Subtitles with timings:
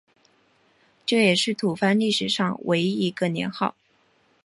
[1.05, 3.75] 这也是吐蕃历史上唯一一个年号。